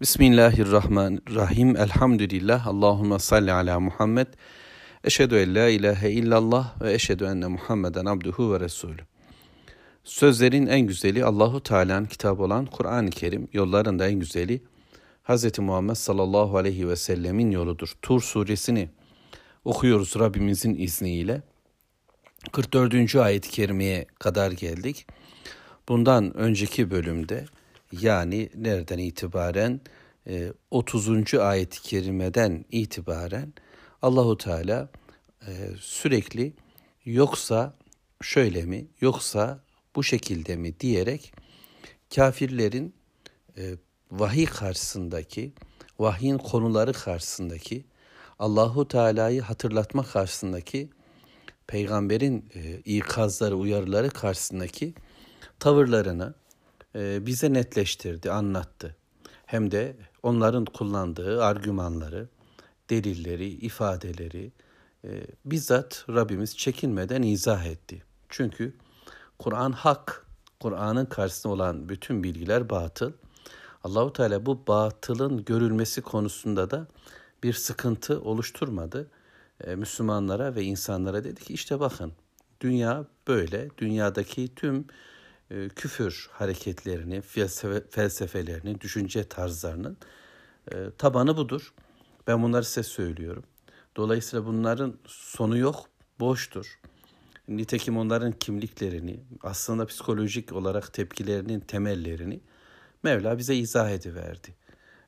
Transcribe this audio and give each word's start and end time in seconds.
Bismillahirrahmanirrahim. 0.00 1.76
Elhamdülillah. 1.76 2.66
Allahümme 2.66 3.18
salli 3.18 3.52
ala 3.52 3.80
Muhammed. 3.80 4.26
Eşhedü 5.04 5.36
en 5.36 5.54
la 5.54 5.68
ilahe 5.68 6.10
illallah 6.10 6.82
ve 6.82 6.94
eşhedü 6.94 7.24
enne 7.24 7.46
Muhammeden 7.46 8.04
abduhu 8.04 8.52
ve 8.52 8.60
resulü. 8.60 9.00
Sözlerin 10.04 10.66
en 10.66 10.80
güzeli 10.80 11.24
Allahu 11.24 11.62
Teala'nın 11.62 12.04
kitabı 12.04 12.42
olan 12.42 12.66
Kur'an-ı 12.66 13.10
Kerim, 13.10 13.48
yolların 13.52 13.98
da 13.98 14.08
en 14.08 14.20
güzeli 14.20 14.62
Hz. 15.24 15.58
Muhammed 15.58 15.94
sallallahu 15.94 16.56
aleyhi 16.56 16.88
ve 16.88 16.96
sellemin 16.96 17.50
yoludur. 17.50 17.92
Tur 18.02 18.20
suresini 18.20 18.88
okuyoruz 19.64 20.18
Rabbimizin 20.18 20.74
izniyle. 20.74 21.42
44. 22.52 23.16
ayet-i 23.16 23.50
kerimeye 23.50 24.06
kadar 24.18 24.50
geldik. 24.50 25.06
Bundan 25.88 26.36
önceki 26.36 26.90
bölümde 26.90 27.44
yani 27.92 28.50
nereden 28.54 28.98
itibaren 28.98 29.80
30. 30.70 31.34
E, 31.34 31.40
ayet-i 31.40 31.82
kerimeden 31.82 32.64
itibaren 32.70 33.52
Allahu 34.02 34.36
Teala 34.36 34.88
e, 35.46 35.52
sürekli 35.80 36.52
yoksa 37.04 37.74
şöyle 38.22 38.62
mi 38.62 38.86
yoksa 39.00 39.60
bu 39.96 40.04
şekilde 40.04 40.56
mi 40.56 40.80
diyerek 40.80 41.32
kafirlerin 42.14 42.94
e, 43.56 43.74
vahiy 44.10 44.46
karşısındaki 44.46 45.52
vahyin 45.98 46.38
konuları 46.38 46.92
karşısındaki 46.92 47.84
Allahu 48.38 48.88
Teala'yı 48.88 49.42
hatırlatma 49.42 50.02
karşısındaki 50.02 50.90
peygamberin 51.66 52.50
ikazları, 52.84 53.56
uyarıları 53.56 54.10
karşısındaki 54.10 54.94
tavırlarını 55.58 56.34
bize 56.94 57.52
netleştirdi, 57.52 58.30
anlattı. 58.30 58.96
Hem 59.46 59.70
de 59.70 59.96
onların 60.22 60.64
kullandığı 60.64 61.44
argümanları, 61.44 62.28
delilleri, 62.90 63.48
ifadeleri 63.48 64.52
e, 65.04 65.26
bizzat 65.44 66.04
Rabbimiz 66.08 66.56
çekinmeden 66.56 67.22
izah 67.22 67.64
etti. 67.64 68.02
Çünkü 68.28 68.74
Kur'an 69.38 69.72
hak, 69.72 70.26
Kur'an'ın 70.60 71.06
karşısında 71.06 71.52
olan 71.52 71.88
bütün 71.88 72.22
bilgiler 72.22 72.70
batıl. 72.70 73.12
Allahu 73.84 74.12
Teala 74.12 74.46
bu 74.46 74.66
batılın 74.66 75.44
görülmesi 75.44 76.02
konusunda 76.02 76.70
da 76.70 76.86
bir 77.42 77.52
sıkıntı 77.52 78.20
oluşturmadı. 78.20 79.10
E, 79.64 79.74
Müslümanlara 79.74 80.54
ve 80.54 80.62
insanlara 80.62 81.24
dedi 81.24 81.44
ki 81.44 81.52
işte 81.52 81.80
bakın 81.80 82.12
dünya 82.60 83.04
böyle, 83.28 83.68
dünyadaki 83.78 84.54
tüm 84.54 84.86
e, 85.50 85.68
küfür 85.68 86.28
hareketlerini, 86.32 87.20
felsefe, 87.20 87.90
felsefelerini, 87.90 88.80
düşünce 88.80 89.28
tarzlarının 89.28 89.96
e, 90.72 90.76
tabanı 90.98 91.36
budur. 91.36 91.72
Ben 92.26 92.42
bunları 92.42 92.64
size 92.64 92.82
söylüyorum. 92.82 93.44
Dolayısıyla 93.96 94.46
bunların 94.46 94.96
sonu 95.06 95.58
yok, 95.58 95.86
boştur. 96.20 96.80
Nitekim 97.48 97.98
onların 97.98 98.32
kimliklerini, 98.32 99.20
aslında 99.42 99.86
psikolojik 99.86 100.52
olarak 100.52 100.92
tepkilerinin 100.92 101.60
temellerini 101.60 102.40
Mevla 103.02 103.38
bize 103.38 103.54
izah 103.54 103.90
ediverdi. 103.90 104.54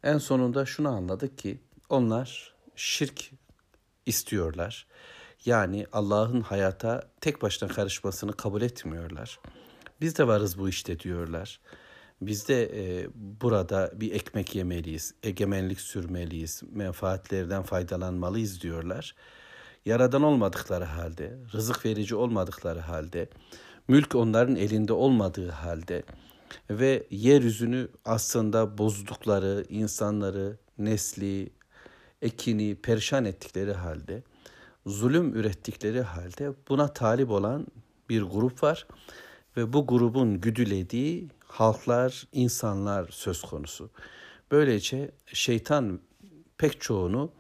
En 0.03 0.19
sonunda 0.19 0.67
şunu 0.67 0.89
anladık 0.89 1.39
ki 1.39 1.61
onlar 1.89 2.55
şirk 2.77 3.31
istiyorlar. 4.07 4.87
Yani 5.45 5.87
Allah'ın 5.93 6.41
hayata 6.41 7.11
tek 7.21 7.43
başına 7.43 7.69
karışmasını 7.69 8.33
kabul 8.33 8.63
etmiyorlar. 8.63 9.41
Biz 10.01 10.19
de 10.19 10.27
varız 10.27 10.59
bu 10.59 10.69
işte 10.69 11.01
diyorlar. 11.01 11.61
Biz 12.21 12.49
de 12.49 12.63
e, 12.65 13.09
burada 13.15 13.93
bir 13.95 14.13
ekmek 14.13 14.55
yemeliyiz, 14.55 15.15
egemenlik 15.23 15.81
sürmeliyiz, 15.81 16.63
menfaatlerden 16.73 17.63
faydalanmalıyız 17.63 18.63
diyorlar. 18.63 19.15
Yaradan 19.85 20.23
olmadıkları 20.23 20.85
halde, 20.85 21.39
rızık 21.53 21.87
verici 21.87 22.15
olmadıkları 22.15 22.81
halde, 22.81 23.29
mülk 23.89 24.15
onların 24.15 24.57
elinde 24.57 24.93
olmadığı 24.93 25.51
halde 25.51 26.03
ve 26.71 27.07
yeryüzünü 27.11 27.89
aslında 28.05 28.79
bozdukları, 28.79 29.65
insanları, 29.69 30.59
nesli, 30.79 31.53
ekini 32.23 32.75
perişan 32.75 33.25
ettikleri 33.25 33.73
halde, 33.73 34.23
zulüm 34.87 35.35
ürettikleri 35.35 36.03
halde 36.03 36.53
buna 36.69 36.93
talip 36.93 37.31
olan 37.31 37.67
bir 38.09 38.23
grup 38.23 38.63
var 38.63 38.87
ve 39.61 39.73
bu 39.73 39.87
grubun 39.87 40.41
güdülediği 40.41 41.29
halklar, 41.45 42.29
insanlar 42.33 43.09
söz 43.11 43.43
konusu. 43.43 43.91
Böylece 44.51 45.11
şeytan 45.27 46.01
pek 46.59 46.81
çoğunu 46.81 47.33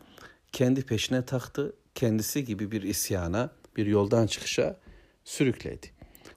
kendi 0.53 0.82
peşine 0.82 1.25
taktı, 1.25 1.76
kendisi 1.94 2.44
gibi 2.44 2.70
bir 2.70 2.82
isyana, 2.82 3.50
bir 3.76 3.86
yoldan 3.86 4.26
çıkışa 4.26 4.76
sürükledi. 5.25 5.86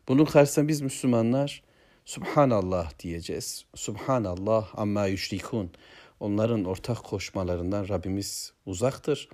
Bunun 0.07 0.25
karşısında 0.25 0.67
biz 0.67 0.81
Müslümanlar 0.81 1.63
Subhanallah 2.05 2.99
diyeceğiz. 2.99 3.65
Subhanallah 3.75 4.79
amma 4.79 5.05
yüşrikun. 5.05 5.71
Onların 6.19 6.65
ortak 6.65 7.03
koşmalarından 7.03 7.89
Rabbimiz 7.89 8.53
uzaktır 8.65 9.29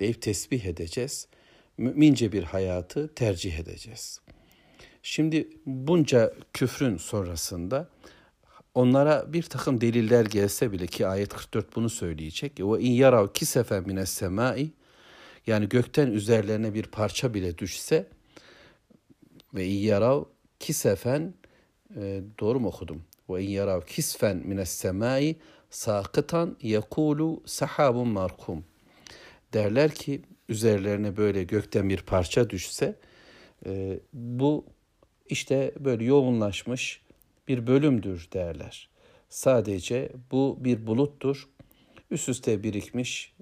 deyip 0.00 0.22
tesbih 0.22 0.64
edeceğiz. 0.64 1.28
Mümince 1.78 2.32
bir 2.32 2.42
hayatı 2.42 3.14
tercih 3.14 3.58
edeceğiz. 3.58 4.20
Şimdi 5.02 5.48
bunca 5.66 6.34
küfrün 6.52 6.96
sonrasında 6.96 7.88
onlara 8.74 9.32
bir 9.32 9.42
takım 9.42 9.80
deliller 9.80 10.26
gelse 10.26 10.72
bile 10.72 10.86
ki 10.86 11.06
ayet 11.06 11.34
44 11.34 11.76
bunu 11.76 11.90
söyleyecek. 11.90 12.60
Ve 12.60 12.80
in 12.80 12.92
yarav 12.92 13.28
kisefen 13.28 13.86
mines 13.86 14.10
semai 14.10 14.70
yani 15.46 15.68
gökten 15.68 16.06
üzerlerine 16.06 16.74
bir 16.74 16.82
parça 16.82 17.34
bile 17.34 17.58
düşse 17.58 18.06
ve 19.54 19.66
in 19.66 19.78
yarav 19.78 20.24
kisefen 20.60 21.34
e, 21.96 22.20
doğru 22.40 22.60
mu 22.60 22.68
okudum? 22.68 23.02
Ve 23.30 23.44
in 23.44 23.50
yarav 23.50 23.80
kisfen 23.80 24.36
mines 24.36 24.70
semai 24.70 25.36
sakıtan 25.70 26.56
yekulu 26.62 27.42
sahabun 27.46 28.08
markum. 28.08 28.64
Derler 29.52 29.90
ki 29.90 30.22
üzerlerine 30.48 31.16
böyle 31.16 31.44
gökten 31.44 31.88
bir 31.88 32.02
parça 32.02 32.50
düşse 32.50 32.96
e, 33.66 34.00
bu 34.12 34.64
işte 35.30 35.72
böyle 35.80 36.04
yoğunlaşmış 36.04 37.00
bir 37.48 37.66
bölümdür 37.66 38.28
derler. 38.32 38.88
Sadece 39.28 40.12
bu 40.30 40.58
bir 40.60 40.86
buluttur. 40.86 41.48
Üst 42.10 42.28
üste 42.28 42.62
birikmiş, 42.62 43.32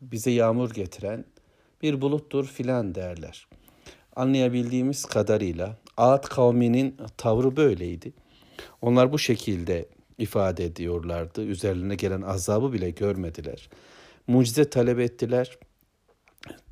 bize 0.00 0.30
yağmur 0.30 0.70
getiren 0.70 1.24
bir 1.82 2.00
buluttur 2.00 2.46
filan 2.46 2.94
derler. 2.94 3.46
Anlayabildiğimiz 4.16 5.04
kadarıyla 5.04 5.76
Ad 5.96 6.24
kavminin 6.28 6.96
tavrı 7.16 7.56
böyleydi. 7.56 8.12
Onlar 8.82 9.12
bu 9.12 9.18
şekilde 9.18 9.88
ifade 10.18 10.64
ediyorlardı. 10.64 11.44
Üzerlerine 11.44 11.94
gelen 11.94 12.22
azabı 12.22 12.72
bile 12.72 12.90
görmediler. 12.90 13.68
Mucize 14.26 14.70
talep 14.70 14.98
ettiler. 14.98 15.58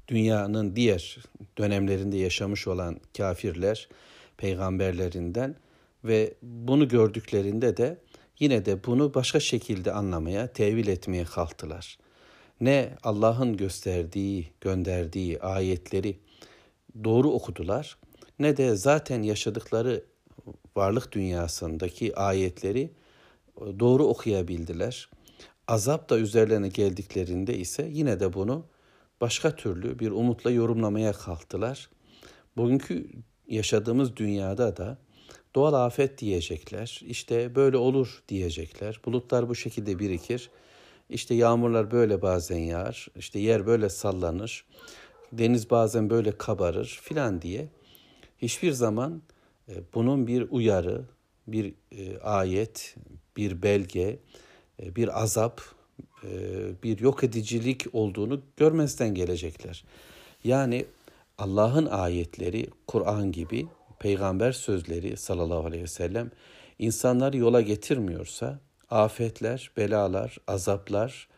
Dünyanın 0.08 0.76
diğer 0.76 1.18
dönemlerinde 1.58 2.16
yaşamış 2.16 2.68
olan 2.68 3.00
kafirler 3.16 3.88
peygamberlerinden 4.36 5.56
ve 6.04 6.34
bunu 6.42 6.88
gördüklerinde 6.88 7.76
de 7.76 7.98
yine 8.38 8.64
de 8.64 8.84
bunu 8.84 9.14
başka 9.14 9.40
şekilde 9.40 9.92
anlamaya, 9.92 10.52
tevil 10.52 10.88
etmeye 10.88 11.24
kalktılar. 11.24 11.98
Ne 12.60 12.94
Allah'ın 13.02 13.56
gösterdiği, 13.56 14.50
gönderdiği 14.60 15.40
ayetleri 15.40 16.18
doğru 17.04 17.30
okudular 17.30 17.96
ne 18.38 18.56
de 18.56 18.76
zaten 18.76 19.22
yaşadıkları 19.22 20.04
varlık 20.76 21.12
dünyasındaki 21.12 22.16
ayetleri 22.16 22.90
doğru 23.58 24.04
okuyabildiler. 24.04 25.08
Azap 25.68 26.10
da 26.10 26.18
üzerlerine 26.18 26.68
geldiklerinde 26.68 27.58
ise 27.58 27.88
yine 27.92 28.20
de 28.20 28.32
bunu 28.32 28.66
başka 29.20 29.56
türlü 29.56 29.98
bir 29.98 30.10
umutla 30.10 30.50
yorumlamaya 30.50 31.12
kalktılar. 31.12 31.90
Bugünkü 32.56 33.10
yaşadığımız 33.52 34.16
dünyada 34.16 34.76
da 34.76 34.98
doğal 35.54 35.72
afet 35.72 36.18
diyecekler. 36.18 37.00
İşte 37.06 37.54
böyle 37.54 37.76
olur 37.76 38.22
diyecekler. 38.28 39.00
Bulutlar 39.04 39.48
bu 39.48 39.54
şekilde 39.54 39.98
birikir. 39.98 40.50
İşte 41.10 41.34
yağmurlar 41.34 41.90
böyle 41.90 42.22
bazen 42.22 42.58
yağar. 42.58 43.08
İşte 43.16 43.38
yer 43.38 43.66
böyle 43.66 43.88
sallanır. 43.88 44.64
Deniz 45.32 45.70
bazen 45.70 46.10
böyle 46.10 46.38
kabarır 46.38 47.00
filan 47.02 47.42
diye. 47.42 47.68
Hiçbir 48.38 48.72
zaman 48.72 49.22
e, 49.68 49.72
bunun 49.94 50.26
bir 50.26 50.46
uyarı, 50.50 51.04
bir 51.46 51.74
e, 51.92 52.18
ayet, 52.18 52.96
bir 53.36 53.62
belge, 53.62 54.18
e, 54.82 54.96
bir 54.96 55.22
azap, 55.22 55.60
bir 56.82 56.98
yok 56.98 57.24
edicilik 57.24 57.86
olduğunu 57.92 58.40
görmezden 58.56 59.14
gelecekler. 59.14 59.84
Yani 60.44 60.84
Allah'ın 61.38 61.86
ayetleri, 61.86 62.70
Kur'an 62.86 63.32
gibi 63.32 63.66
peygamber 63.98 64.52
sözleri 64.52 65.16
sallallahu 65.16 65.66
aleyhi 65.66 65.82
ve 65.82 65.88
sellem 65.88 66.30
insanları 66.78 67.36
yola 67.36 67.60
getirmiyorsa 67.60 68.60
afetler, 68.90 69.70
belalar, 69.76 70.38
azaplar 70.46 71.28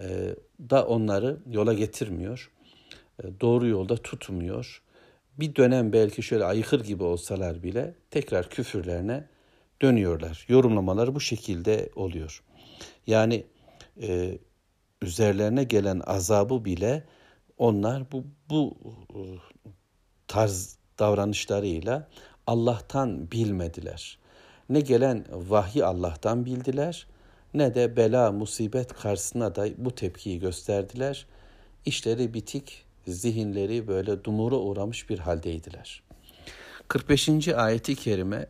e, 0.00 0.34
da 0.70 0.86
onları 0.86 1.38
yola 1.50 1.74
getirmiyor. 1.74 2.50
E, 3.22 3.40
doğru 3.40 3.66
yolda 3.66 3.96
tutmuyor. 3.96 4.82
Bir 5.38 5.56
dönem 5.56 5.92
belki 5.92 6.22
şöyle 6.22 6.44
ayıkır 6.44 6.84
gibi 6.84 7.02
olsalar 7.02 7.62
bile 7.62 7.94
tekrar 8.10 8.50
küfürlerine 8.50 9.24
dönüyorlar. 9.82 10.44
Yorumlamaları 10.48 11.14
bu 11.14 11.20
şekilde 11.20 11.90
oluyor. 11.96 12.42
Yani 13.06 13.44
e, 14.02 14.38
üzerlerine 15.02 15.64
gelen 15.64 16.00
azabı 16.06 16.64
bile 16.64 17.04
onlar 17.58 18.12
bu 18.12 18.24
bu 18.50 18.76
e, 19.14 19.20
tarz 20.26 20.76
davranışlarıyla 20.98 22.08
Allah'tan 22.46 23.30
bilmediler. 23.30 24.18
Ne 24.68 24.80
gelen 24.80 25.24
vahyi 25.30 25.84
Allah'tan 25.84 26.44
bildiler 26.44 27.06
ne 27.54 27.74
de 27.74 27.96
bela 27.96 28.32
musibet 28.32 28.92
karşısına 28.92 29.54
da 29.54 29.68
bu 29.76 29.94
tepkiyi 29.94 30.38
gösterdiler. 30.38 31.26
İşleri 31.84 32.34
bitik, 32.34 32.84
zihinleri 33.06 33.88
böyle 33.88 34.24
dumura 34.24 34.56
uğramış 34.56 35.10
bir 35.10 35.18
haldeydiler. 35.18 36.02
45. 36.88 37.48
ayeti 37.48 37.94
kerime 37.94 38.46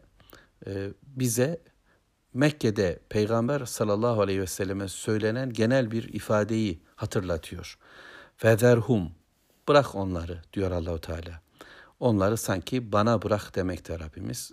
e, 0.66 0.88
bize 1.02 1.60
Mekke'de 2.34 2.98
Peygamber 3.08 3.64
sallallahu 3.64 4.20
aleyhi 4.20 4.40
ve 4.40 4.46
selleme 4.46 4.88
söylenen 4.88 5.52
genel 5.52 5.90
bir 5.90 6.14
ifadeyi 6.14 6.82
hatırlatıyor. 6.96 7.78
Federhum 8.38 9.10
bırak 9.68 9.94
onları 9.94 10.42
diyor 10.52 10.70
Allahu 10.70 11.00
Teala. 11.00 11.40
Onları 12.00 12.36
sanki 12.36 12.92
bana 12.92 13.22
bırak 13.22 13.56
demekte 13.56 13.98
Rabbimiz. 13.98 14.52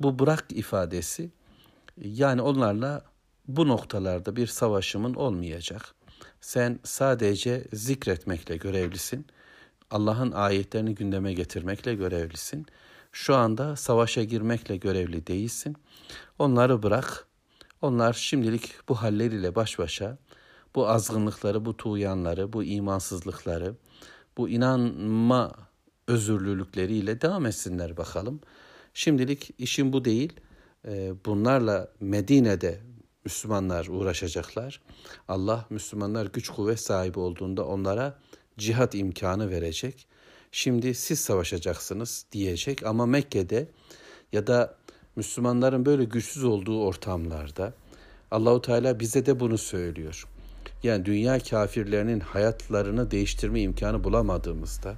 Bu 0.00 0.18
bırak 0.18 0.44
ifadesi 0.50 1.30
yani 1.96 2.42
onlarla 2.42 3.04
bu 3.48 3.68
noktalarda 3.68 4.36
bir 4.36 4.46
savaşımın 4.46 5.14
olmayacak. 5.14 5.94
Sen 6.40 6.78
sadece 6.84 7.64
zikretmekle 7.72 8.56
görevlisin. 8.56 9.26
Allah'ın 9.90 10.32
ayetlerini 10.32 10.94
gündeme 10.94 11.32
getirmekle 11.32 11.94
görevlisin. 11.94 12.66
Şu 13.12 13.36
anda 13.36 13.76
savaşa 13.76 14.24
girmekle 14.24 14.76
görevli 14.76 15.26
değilsin. 15.26 15.76
Onları 16.38 16.82
bırak. 16.82 17.26
Onlar 17.82 18.12
şimdilik 18.12 18.74
bu 18.88 18.94
halleriyle 18.94 19.54
baş 19.54 19.78
başa 19.78 20.18
bu 20.76 20.88
azgınlıkları, 20.88 21.64
bu 21.64 21.76
tuğyanları, 21.76 22.52
bu 22.52 22.64
imansızlıkları, 22.64 23.74
bu 24.36 24.48
inanma 24.48 25.52
özürlülükleriyle 26.08 27.20
devam 27.20 27.46
etsinler 27.46 27.96
bakalım. 27.96 28.40
Şimdilik 28.94 29.50
işin 29.58 29.92
bu 29.92 30.04
değil. 30.04 30.32
Ee, 30.88 31.12
bunlarla 31.26 31.88
Medine'de 32.00 32.80
Müslümanlar 33.24 33.86
uğraşacaklar. 33.86 34.80
Allah 35.28 35.66
Müslümanlar 35.70 36.26
güç 36.26 36.48
kuvvet 36.48 36.80
sahibi 36.80 37.18
olduğunda 37.18 37.66
onlara 37.66 38.18
cihat 38.58 38.94
imkanı 38.94 39.50
verecek. 39.50 40.06
Şimdi 40.52 40.94
siz 40.94 41.20
savaşacaksınız 41.20 42.26
diyecek 42.32 42.86
ama 42.86 43.06
Mekke'de 43.06 43.68
ya 44.32 44.46
da 44.46 44.76
Müslümanların 45.16 45.86
böyle 45.86 46.04
güçsüz 46.04 46.44
olduğu 46.44 46.82
ortamlarda 46.84 47.72
Allahu 48.30 48.62
Teala 48.62 49.00
bize 49.00 49.26
de 49.26 49.40
bunu 49.40 49.58
söylüyor. 49.58 50.26
Yani 50.82 51.04
dünya 51.04 51.38
kafirlerinin 51.38 52.20
hayatlarını 52.20 53.10
değiştirme 53.10 53.60
imkanı 53.60 54.04
bulamadığımızda 54.04 54.94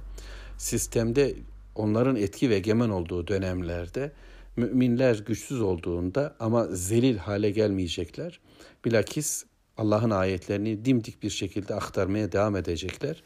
sistemde 0.57 1.35
onların 1.75 2.15
etki 2.15 2.49
ve 2.49 2.55
egemen 2.55 2.89
olduğu 2.89 3.27
dönemlerde 3.27 4.11
müminler 4.55 5.19
güçsüz 5.19 5.61
olduğunda 5.61 6.35
ama 6.39 6.65
zelil 6.65 7.17
hale 7.17 7.49
gelmeyecekler. 7.51 8.39
Bilakis 8.85 9.45
Allah'ın 9.77 10.09
ayetlerini 10.09 10.85
dimdik 10.85 11.23
bir 11.23 11.29
şekilde 11.29 11.75
aktarmaya 11.75 12.31
devam 12.31 12.55
edecekler. 12.55 13.23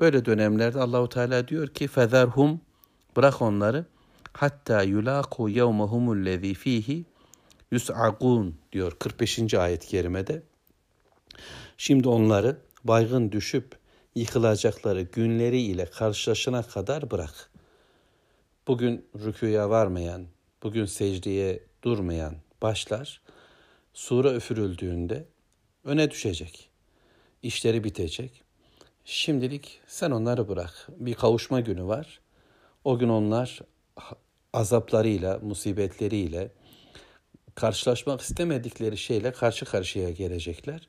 Böyle 0.00 0.24
dönemlerde 0.24 0.80
Allahu 0.80 1.08
Teala 1.08 1.48
diyor 1.48 1.68
ki 1.68 1.88
fezerhum 1.88 2.60
bırak 3.16 3.42
onları 3.42 3.84
hatta 4.32 4.82
yulaku 4.82 5.48
yevmehumul 5.48 6.24
lezî 6.24 6.54
fihi 6.54 7.04
yus'agun 7.70 8.54
diyor 8.72 8.92
45. 8.98 9.54
ayet-i 9.54 9.88
kerimede. 9.88 10.42
Şimdi 11.76 12.08
onları 12.08 12.56
baygın 12.84 13.32
düşüp 13.32 13.78
yıkılacakları 14.14 15.02
günleri 15.02 15.60
ile 15.60 15.86
karşılaşana 15.86 16.62
kadar 16.62 17.10
bırak. 17.10 17.50
Bugün 18.66 19.06
rüküya 19.24 19.70
varmayan, 19.70 20.26
bugün 20.62 20.84
secdeye 20.84 21.62
durmayan 21.82 22.34
başlar 22.62 23.20
sura 23.94 24.34
üfürüldüğünde 24.34 25.24
öne 25.84 26.10
düşecek. 26.10 26.68
İşleri 27.42 27.84
bitecek. 27.84 28.42
Şimdilik 29.04 29.80
sen 29.86 30.10
onları 30.10 30.48
bırak. 30.48 30.88
Bir 30.96 31.14
kavuşma 31.14 31.60
günü 31.60 31.84
var. 31.84 32.20
O 32.84 32.98
gün 32.98 33.08
onlar 33.08 33.60
azaplarıyla, 34.52 35.38
musibetleriyle, 35.38 36.52
karşılaşmak 37.54 38.20
istemedikleri 38.20 38.96
şeyle 38.96 39.32
karşı 39.32 39.64
karşıya 39.64 40.10
gelecekler. 40.10 40.88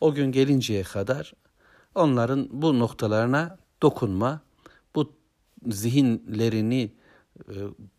O 0.00 0.14
gün 0.14 0.32
gelinceye 0.32 0.82
kadar 0.82 1.32
onların 1.94 2.48
bu 2.50 2.78
noktalarına 2.78 3.58
dokunma, 3.82 4.40
bu 4.94 5.12
zihinlerini 5.66 6.92
e, 7.48 7.54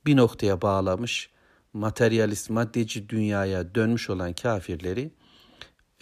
bir 0.06 0.18
noktaya 0.18 0.62
bağlamış, 0.62 1.30
materyalist, 1.74 2.50
maddeci 2.50 3.10
dünyaya 3.10 3.76
dönmüş 3.76 4.10
olan 4.10 4.34
kafirleri 4.34 5.12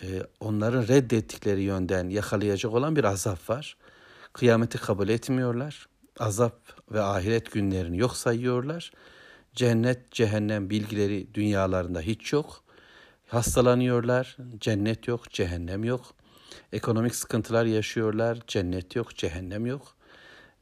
e, 0.04 0.08
onların 0.40 0.88
reddettikleri 0.88 1.62
yönden 1.62 2.10
yakalayacak 2.10 2.74
olan 2.74 2.96
bir 2.96 3.04
azap 3.04 3.50
var. 3.50 3.78
Kıyameti 4.34 4.78
kabul 4.78 5.10
etmiyorlar. 5.10 5.88
Azap 6.20 6.60
ve 6.92 7.02
ahiret 7.02 7.52
günlerini 7.52 7.98
yok 7.98 8.18
sayıyorlar. 8.18 8.92
Cennet, 9.54 10.12
cehennem 10.12 10.70
bilgileri 10.70 11.34
dünyalarında 11.34 12.02
hiç 12.02 12.34
yok. 12.34 12.65
Hastalanıyorlar, 13.28 14.38
cennet 14.60 15.08
yok, 15.08 15.32
cehennem 15.32 15.84
yok. 15.84 16.02
Ekonomik 16.74 17.16
sıkıntılar 17.16 17.66
yaşıyorlar, 17.66 18.40
cennet 18.48 18.96
yok, 18.96 19.16
cehennem 19.16 19.66
yok. 19.66 19.96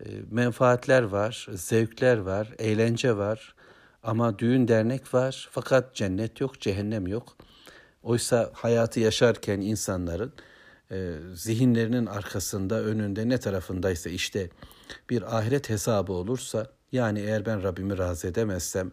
E, 0.05 0.09
menfaatler 0.31 1.03
var, 1.03 1.47
zevkler 1.53 2.17
var, 2.17 2.53
eğlence 2.59 3.17
var. 3.17 3.55
Ama 4.03 4.39
düğün 4.39 4.67
dernek 4.67 5.13
var 5.13 5.49
fakat 5.51 5.95
cennet 5.95 6.41
yok, 6.41 6.61
cehennem 6.61 7.07
yok. 7.07 7.37
Oysa 8.03 8.51
hayatı 8.53 8.99
yaşarken 8.99 9.61
insanların 9.61 10.33
e, 10.91 11.13
zihinlerinin 11.33 12.05
arkasında, 12.05 12.81
önünde 12.81 13.29
ne 13.29 13.37
tarafındaysa 13.37 14.09
işte 14.09 14.49
bir 15.09 15.37
ahiret 15.37 15.69
hesabı 15.69 16.13
olursa 16.13 16.67
yani 16.91 17.19
eğer 17.19 17.45
ben 17.45 17.63
Rabbimi 17.63 17.97
razı 17.97 18.27
edemezsem 18.27 18.91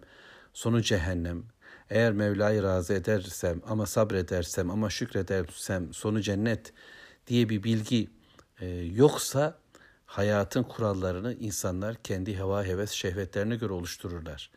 sonu 0.53 0.83
cehennem. 0.83 1.45
Eğer 1.91 2.13
Mevla'yı 2.13 2.63
razı 2.63 2.95
edersem 2.95 3.63
ama 3.67 3.87
sabredersem 3.87 4.71
ama 4.71 4.91
şükredersem 4.91 5.95
sonu 5.95 6.21
cennet 6.21 6.73
diye 7.27 7.49
bir 7.49 7.63
bilgi 7.63 8.11
e, 8.61 8.67
yoksa 8.77 9.59
hayatın 10.07 10.63
kurallarını 10.63 11.35
insanlar 11.35 11.97
kendi 12.03 12.39
heva 12.39 12.65
heves 12.65 12.91
şehvetlerine 12.91 13.57
göre 13.57 13.73
oluştururlar. 13.73 14.51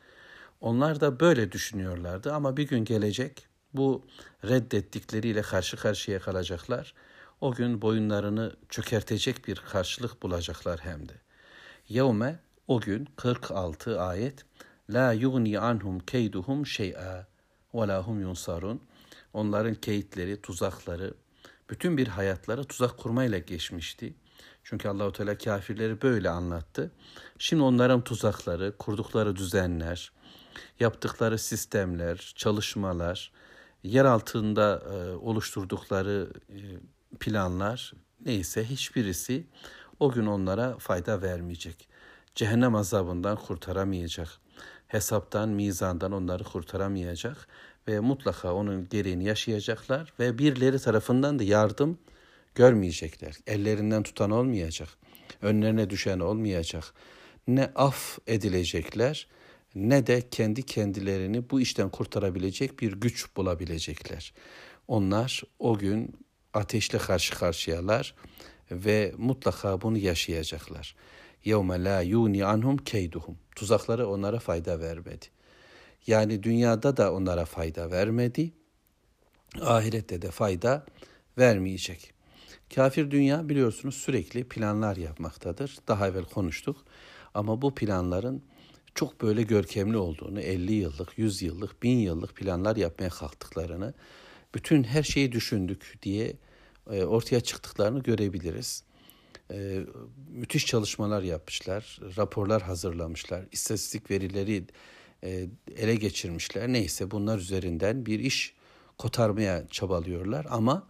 Onlar 0.62 1.02
da 1.02 1.20
böyle 1.20 1.52
düşünüyorlardı 1.52 2.34
ama 2.34 2.58
bir 2.58 2.68
gün 2.68 2.86
gelecek 2.86 3.48
bu 3.74 4.06
reddettikleriyle 4.46 5.42
karşı 5.42 5.78
karşıya 5.78 6.20
kalacaklar. 6.20 6.94
O 7.42 7.54
gün 7.54 7.82
boyunlarını 7.82 8.56
çökertecek 8.70 9.48
bir 9.48 9.56
karşılık 9.56 10.24
bulacaklar 10.24 10.80
hem 10.80 11.10
de. 11.10 11.14
Yevme 11.90 12.40
o 12.68 12.80
gün 12.80 13.08
46 13.16 14.02
ayet 14.02 14.46
La 14.90 15.14
yugni 15.14 15.60
anhum 15.60 16.00
keyduhum 16.00 16.66
şey'a 16.66 17.28
ve 17.74 17.88
la 17.88 18.08
hum 18.08 18.20
yunsarun. 18.20 18.82
Onların 19.34 19.76
keyitleri, 19.76 20.42
tuzakları, 20.42 21.14
bütün 21.70 21.98
bir 21.98 22.08
hayatları 22.08 22.64
tuzak 22.64 22.98
kurmayla 22.98 23.38
geçmişti. 23.38 24.14
Çünkü 24.64 24.88
Allahu 24.88 25.12
Teala 25.12 25.38
kafirleri 25.38 26.02
böyle 26.02 26.30
anlattı. 26.30 26.92
Şimdi 27.38 27.64
onların 27.64 28.04
tuzakları, 28.04 28.78
kurdukları 28.78 29.36
düzenler, 29.36 30.12
yaptıkları 30.80 31.40
sistemler, 31.40 32.34
çalışmalar, 32.36 33.32
yer 33.84 34.06
altında 34.06 34.84
e, 34.94 35.12
oluşturdukları 35.16 36.34
e, 36.50 36.58
planlar 37.20 37.94
neyse 38.26 38.70
hiçbirisi 38.70 39.48
o 40.00 40.12
gün 40.12 40.26
onlara 40.26 40.78
fayda 40.78 41.22
vermeyecek. 41.22 41.90
Cehennem 42.36 42.76
azabından 42.76 43.36
kurtaramayacak. 43.36 44.43
Hesaptan, 44.94 45.50
mizandan 45.50 46.12
onları 46.12 46.44
kurtaramayacak 46.44 47.48
ve 47.88 48.00
mutlaka 48.00 48.54
onun 48.54 48.90
gereğini 48.90 49.24
yaşayacaklar 49.24 50.14
ve 50.20 50.38
birileri 50.38 50.80
tarafından 50.80 51.40
da 51.40 51.44
yardım 51.44 51.98
görmeyecekler. 52.56 53.36
Ellerinden 53.48 54.04
tutan 54.04 54.32
olmayacak. 54.32 54.90
Önlerine 55.42 55.90
düşen 55.90 56.20
olmayacak. 56.20 56.84
Ne 57.48 57.72
af 57.76 58.20
edilecekler 58.28 59.28
ne 59.76 60.08
de 60.08 60.30
kendi 60.32 60.64
kendilerini 60.64 61.50
bu 61.50 61.62
işten 61.62 61.90
kurtarabilecek 61.90 62.80
bir 62.80 62.92
güç 62.92 63.36
bulabilecekler. 63.38 64.34
Onlar 64.88 65.44
o 65.60 65.78
gün 65.78 66.16
ateşle 66.54 66.98
karşı 66.98 67.36
karşıyalar 67.36 68.16
ve 68.72 69.14
mutlaka 69.18 69.82
bunu 69.82 69.98
yaşayacaklar. 69.98 70.96
يَوْمَ 71.45 71.89
لَا 71.89 72.05
يُونِ 72.05 72.45
anhum 72.45 72.77
keyduhum. 72.77 73.39
Tuzakları 73.57 74.09
onlara 74.09 74.39
fayda 74.39 74.81
vermedi. 74.81 75.27
Yani 76.07 76.43
dünyada 76.43 76.97
da 76.97 77.13
onlara 77.13 77.45
fayda 77.45 77.91
vermedi. 77.91 78.53
Ahirette 79.61 80.23
de 80.23 80.31
fayda 80.31 80.87
vermeyecek. 81.39 82.13
Kafir 82.75 83.11
dünya 83.11 83.49
biliyorsunuz 83.49 83.95
sürekli 83.95 84.45
planlar 84.45 84.97
yapmaktadır. 84.97 85.79
Daha 85.89 86.09
evvel 86.09 86.25
konuştuk. 86.25 86.85
Ama 87.35 87.63
bu 87.63 87.75
planların 87.75 88.43
çok 88.95 89.21
böyle 89.21 89.43
görkemli 89.43 89.97
olduğunu, 89.97 90.41
50 90.41 90.73
yıllık, 90.73 91.19
100 91.19 91.43
yıllık, 91.43 91.83
1000 91.83 91.99
yıllık 91.99 92.37
planlar 92.37 92.77
yapmaya 92.77 93.11
kalktıklarını, 93.11 93.95
bütün 94.55 94.85
her 94.85 95.03
şeyi 95.03 95.33
düşündük 95.33 95.99
diye 96.03 96.37
e, 96.91 97.05
ortaya 97.05 97.41
çıktıklarını 97.41 98.03
görebiliriz. 98.03 98.85
E, 99.52 99.80
müthiş 100.28 100.66
çalışmalar 100.66 101.22
yapmışlar, 101.22 102.00
raporlar 102.18 102.62
hazırlamışlar, 102.62 103.46
istatistik 103.52 104.12
verileri 104.12 104.66
e, 105.24 105.48
ele 105.76 105.96
geçirmişler. 105.96 106.68
Neyse 106.68 107.12
bunlar 107.12 107.38
üzerinden 107.38 108.06
bir 108.06 108.20
iş 108.20 108.54
kotarmaya 108.98 109.68
çabalıyorlar 109.68 110.48
ama 110.50 110.88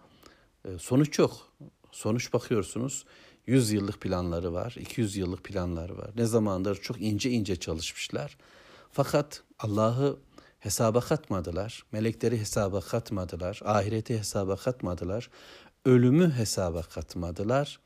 sonuç 0.80 1.20
yok. 1.20 1.48
Sonuç 1.92 2.34
bakıyorsunuz 2.34 3.06
100 3.48 3.72
yıllık 3.72 4.02
planları 4.02 4.54
var, 4.54 4.76
200 4.80 5.16
yıllık 5.18 5.44
planları 5.44 5.98
var. 5.98 6.12
Ne 6.16 6.26
zamandır 6.26 6.76
çok 6.76 7.02
ince 7.02 7.30
ince 7.30 7.56
çalışmışlar. 7.56 8.38
Fakat 8.92 9.44
Allah'ı 9.60 10.18
hesaba 10.60 11.02
katmadılar, 11.02 11.84
melekleri 11.92 12.40
hesaba 12.40 12.82
katmadılar, 12.82 13.62
ahireti 13.66 14.20
hesaba 14.20 14.56
katmadılar, 14.56 15.30
ölümü 15.86 16.32
hesaba 16.32 16.82
katmadılar. 16.82 17.80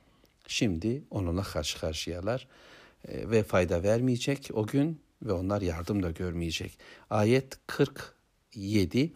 Şimdi 0.47 1.03
onunla 1.11 1.43
karşı 1.43 1.79
karşıyalar 1.79 2.47
e, 3.07 3.29
ve 3.29 3.43
fayda 3.43 3.83
vermeyecek 3.83 4.49
o 4.53 4.65
gün 4.65 5.01
ve 5.21 5.31
onlar 5.31 5.61
yardım 5.61 6.03
da 6.03 6.11
görmeyecek. 6.11 6.77
Ayet 7.09 7.57
47 7.67 9.13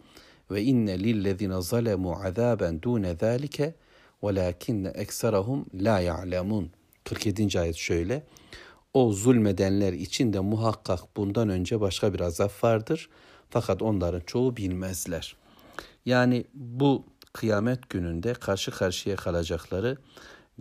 ve 0.50 0.62
inne 0.62 0.98
lillezine 0.98 1.62
zalemu 1.62 2.16
azaben 2.24 2.82
dune 2.82 3.16
zalike 3.20 3.74
velakinne 4.22 4.88
ekserahum 4.88 5.66
la 5.74 6.00
ya'lemun. 6.00 6.70
47. 7.04 7.60
ayet 7.60 7.76
şöyle. 7.76 8.22
O 8.94 9.12
zulmedenler 9.12 9.92
için 9.92 10.32
de 10.32 10.40
muhakkak 10.40 11.16
bundan 11.16 11.48
önce 11.48 11.80
başka 11.80 12.14
bir 12.14 12.20
azap 12.20 12.64
vardır. 12.64 13.08
Fakat 13.50 13.82
onların 13.82 14.20
çoğu 14.20 14.56
bilmezler. 14.56 15.36
Yani 16.06 16.44
bu 16.54 17.04
kıyamet 17.32 17.90
gününde 17.90 18.34
karşı 18.34 18.70
karşıya 18.70 19.16
kalacakları 19.16 19.98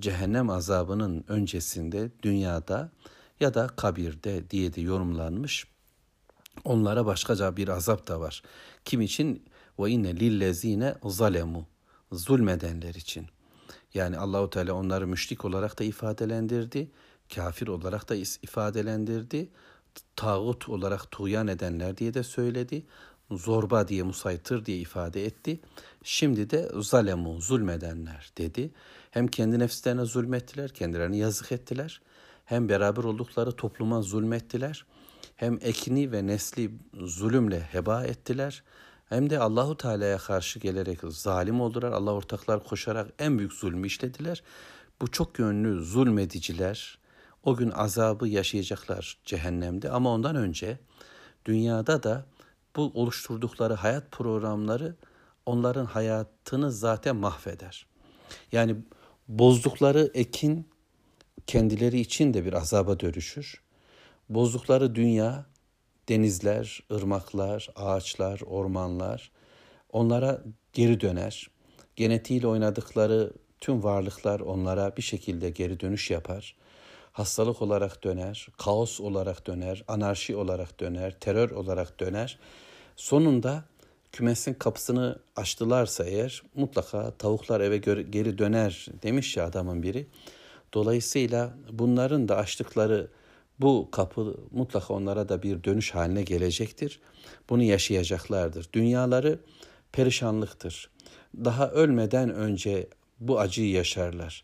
cehennem 0.02 0.50
azabının 0.50 1.26
öncesinde 1.28 2.12
dünyada 2.24 2.92
ya 3.40 3.54
da 3.54 3.68
kabirde 3.68 4.50
diye 4.50 4.74
de 4.74 4.82
yorumlanmış. 4.82 5.68
Onlara 6.64 7.06
başkaca 7.06 7.58
bir 7.58 7.68
azap 7.68 8.08
da 8.08 8.20
var. 8.20 8.44
Kim 8.86 9.02
için? 9.02 9.46
Ve 9.80 9.90
inne 9.90 10.16
lillezine 10.16 10.96
zalemu. 11.06 11.68
Zulmedenler 12.12 12.96
için. 12.96 13.28
Yani 13.94 14.18
Allahu 14.18 14.50
Teala 14.50 14.74
onları 14.74 15.08
müşrik 15.08 15.46
olarak 15.46 15.80
da 15.80 15.84
ifadelendirdi, 15.84 16.92
kafir 17.36 17.68
olarak 17.68 18.10
da 18.10 18.16
ifadelendirdi, 18.16 19.50
tağut 20.16 20.70
olarak 20.70 21.12
tuğyan 21.12 21.48
edenler 21.48 21.98
diye 21.98 22.14
de 22.14 22.24
söyledi, 22.24 22.86
zorba 23.32 23.88
diye 23.88 24.04
musaytır 24.04 24.66
diye 24.66 24.78
ifade 24.78 25.26
etti. 25.26 25.60
Şimdi 26.04 26.50
de 26.50 26.70
zalemu 26.76 27.42
zulmedenler 27.42 28.32
dedi. 28.38 28.72
Hem 29.12 29.28
kendi 29.28 29.60
nefslerine 29.60 30.06
zulmettiler, 30.06 30.70
kendilerini 30.70 31.18
yazık 31.18 31.52
ettiler. 31.52 32.02
Hem 32.46 32.70
beraber 32.70 33.04
oldukları 33.04 33.52
topluma 33.52 34.02
zulmettiler. 34.02 34.86
Hem 35.36 35.60
ekini 35.62 36.12
ve 36.12 36.28
nesli 36.28 36.72
zulümle 36.94 37.60
heba 37.60 38.04
ettiler 38.04 38.64
hem 39.12 39.30
de 39.30 39.40
Allahu 39.40 39.78
Teala'ya 39.78 40.18
karşı 40.18 40.60
gelerek 40.60 41.00
zalim 41.04 41.62
oldular. 41.62 41.92
Allah 41.92 42.14
ortaklar 42.14 42.64
koşarak 42.64 43.08
en 43.20 43.38
büyük 43.38 43.54
zulmü 43.54 43.88
işlediler. 43.88 44.44
Bu 45.02 45.12
çok 45.12 45.40
yönlü 45.40 45.84
zulmediciler 45.84 46.98
o 47.44 47.56
gün 47.56 47.72
azabı 47.72 48.28
yaşayacaklar 48.28 49.18
cehennemde 49.26 49.90
ama 49.90 50.10
ondan 50.14 50.36
önce 50.36 50.78
dünyada 51.46 52.04
da 52.04 52.26
bu 52.76 52.92
oluşturdukları 52.94 53.74
hayat 53.74 54.12
programları 54.12 54.96
onların 55.46 55.86
hayatını 55.86 56.72
zaten 56.72 57.16
mahveder. 57.16 57.86
Yani 58.52 58.76
bozdukları 59.28 60.12
ekin 60.14 60.68
kendileri 61.48 62.00
için 62.00 62.34
de 62.34 62.46
bir 62.46 62.54
azaba 62.54 63.00
dönüşür. 63.00 63.62
Bozdukları 64.30 64.96
dünya 64.96 65.46
denizler, 66.10 66.84
ırmaklar, 66.92 67.70
ağaçlar, 67.76 68.42
ormanlar 68.42 69.32
onlara 69.92 70.42
geri 70.74 71.02
döner. 71.02 71.50
Genetiğiyle 71.96 72.48
oynadıkları 72.48 73.34
tüm 73.60 73.84
varlıklar 73.84 74.40
onlara 74.40 74.98
bir 74.98 75.02
şekilde 75.02 75.50
geri 75.50 75.80
dönüş 75.80 76.12
yapar. 76.12 76.56
Hastalık 77.12 77.62
olarak 77.62 78.04
döner, 78.04 78.48
kaos 78.58 79.00
olarak 79.00 79.48
döner, 79.48 79.84
anarşi 79.88 80.36
olarak 80.36 80.80
döner, 80.80 81.20
terör 81.20 81.52
olarak 81.52 82.00
döner. 82.00 82.40
Sonunda 82.96 83.64
kümesin 84.12 84.54
kapısını 84.54 85.20
açtılarsa 85.36 86.06
eğer 86.06 86.44
mutlaka 86.56 87.12
tavuklar 87.12 87.62
eve 87.62 87.78
geri 87.78 88.38
döner 88.38 88.88
demiş 89.04 89.38
ya 89.38 89.46
adamın 89.46 89.84
biri. 89.84 90.08
Dolayısıyla 90.74 91.54
bunların 91.72 92.28
da 92.28 92.38
açtıkları 92.38 93.08
bu 93.60 93.90
kapı 93.92 94.38
mutlaka 94.52 94.94
onlara 94.94 95.30
da 95.30 95.44
bir 95.44 95.64
dönüş 95.64 95.96
haline 95.96 96.24
gelecektir. 96.24 97.00
Bunu 97.50 97.64
yaşayacaklardır. 97.64 98.70
Dünyaları 98.74 99.40
perişanlıktır. 99.92 100.90
Daha 101.36 101.70
ölmeden 101.70 102.30
önce 102.30 102.88
bu 103.20 103.40
acıyı 103.40 103.72
yaşarlar. 103.72 104.44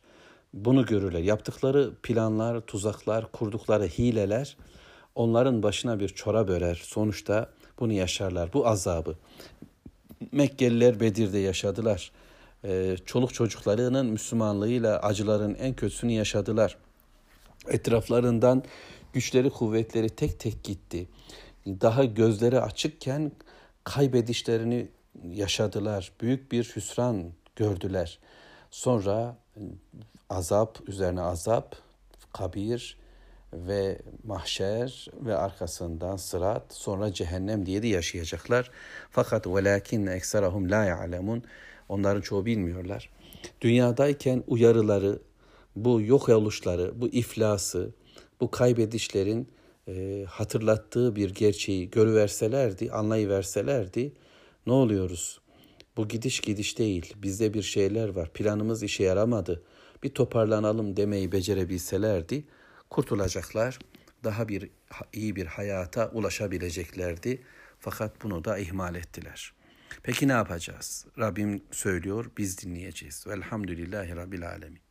Bunu 0.54 0.86
görürler. 0.86 1.20
Yaptıkları 1.20 1.94
planlar, 2.04 2.62
tuzaklar, 2.62 3.32
kurdukları 3.32 3.84
hileler 3.84 4.58
onların 5.16 5.64
başına 5.64 6.00
bir 6.00 6.10
çora 6.10 6.48
börer. 6.48 6.82
Sonuçta 6.84 7.50
bunu 7.80 7.94
yaşarlar. 7.94 8.54
Bu 8.54 8.68
azabı. 8.68 9.16
Mekkeliler 10.32 11.00
Bedir'de 11.00 11.38
yaşadılar. 11.38 12.12
Ee, 12.66 12.96
çoluk 13.06 13.34
çocuklarının 13.34 14.06
Müslümanlığıyla 14.06 15.00
acıların 15.00 15.56
en 15.56 15.74
kötüsünü 15.74 16.12
yaşadılar. 16.12 16.78
Etraflarından 17.68 18.64
güçleri 19.14 19.50
kuvvetleri 19.50 20.10
tek 20.10 20.40
tek 20.40 20.64
gitti. 20.64 21.08
Daha 21.68 22.04
gözleri 22.04 22.62
açıkken 22.62 23.32
kaybedişlerini 23.84 24.88
yaşadılar. 25.30 26.12
Büyük 26.22 26.52
bir 26.52 26.64
hüsran 26.76 27.32
gördüler. 27.56 28.20
Sonra 28.72 29.38
azap 30.30 30.90
üzerine 30.90 31.22
azap, 31.22 31.76
kabir 32.34 32.98
ve 33.54 34.00
mahşer 34.24 35.08
ve 35.26 35.36
arkasından 35.36 36.16
sırat, 36.16 36.74
sonra 36.74 37.14
cehennem 37.14 37.66
diye 37.66 37.84
de 37.84 37.88
yaşayacaklar. 37.88 38.72
Fakat 39.12 39.48
velakin 39.48 40.08
ekserahum 40.08 40.72
la 40.72 40.84
ya'lemun. 40.84 41.44
Onların 41.90 42.22
çoğu 42.22 42.46
bilmiyorlar. 42.46 43.10
Dünyadayken 43.62 44.44
uyarıları, 44.48 45.20
bu 45.76 46.02
yok 46.02 46.30
oluşları, 46.30 47.02
bu 47.02 47.08
iflası, 47.08 47.94
bu 48.42 48.52
kaybedişlerin 48.52 49.48
e, 49.88 50.26
hatırlattığı 50.30 51.16
bir 51.16 51.34
gerçeği 51.34 51.90
görüverselerdi, 51.90 52.92
anlayıverselerdi 52.92 54.14
ne 54.68 54.74
oluyoruz? 54.74 55.40
Bu 55.98 56.08
gidiş 56.08 56.40
gidiş 56.40 56.78
değil. 56.78 57.14
Bizde 57.22 57.54
bir 57.54 57.62
şeyler 57.62 58.10
var. 58.10 58.34
Planımız 58.34 58.84
işe 58.84 59.04
yaramadı. 59.04 59.64
Bir 60.04 60.10
toparlanalım 60.10 60.98
demeyi 60.98 61.32
becerebilselerdi 61.32 62.44
kurtulacaklar. 62.90 63.80
Daha 64.24 64.48
bir 64.48 64.70
iyi 65.14 65.36
bir 65.36 65.46
hayata 65.46 66.10
ulaşabileceklerdi. 66.10 67.42
Fakat 67.80 68.24
bunu 68.24 68.44
da 68.44 68.58
ihmal 68.58 68.96
ettiler. 68.96 69.54
Peki 70.04 70.28
ne 70.28 70.32
yapacağız? 70.32 71.06
Rabbim 71.20 71.62
söylüyor, 71.72 72.32
biz 72.38 72.58
dinleyeceğiz. 72.58 73.28
Velhamdülillahi 73.28 74.16
Rabbil 74.16 74.50
Alemin. 74.50 74.87